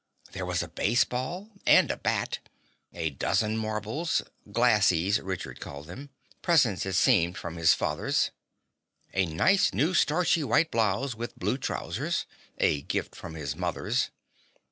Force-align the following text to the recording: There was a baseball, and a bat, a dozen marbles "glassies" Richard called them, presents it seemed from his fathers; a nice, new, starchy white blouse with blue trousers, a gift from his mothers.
There 0.31 0.47
was 0.47 0.63
a 0.63 0.67
baseball, 0.67 1.51
and 1.67 1.91
a 1.91 1.95
bat, 1.97 2.39
a 2.91 3.11
dozen 3.11 3.55
marbles 3.55 4.23
"glassies" 4.51 5.19
Richard 5.19 5.59
called 5.59 5.85
them, 5.85 6.09
presents 6.41 6.87
it 6.87 6.93
seemed 6.93 7.37
from 7.37 7.55
his 7.55 7.75
fathers; 7.75 8.31
a 9.13 9.27
nice, 9.27 9.75
new, 9.75 9.93
starchy 9.93 10.43
white 10.43 10.71
blouse 10.71 11.13
with 11.13 11.37
blue 11.37 11.59
trousers, 11.59 12.25
a 12.57 12.81
gift 12.81 13.13
from 13.13 13.35
his 13.35 13.55
mothers. 13.55 14.09